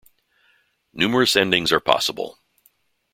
[0.93, 2.39] Numerous endings are possible.